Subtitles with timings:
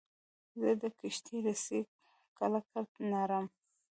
[0.59, 1.81] زه د کښتۍ رسۍ
[2.39, 3.45] کلکه تړم.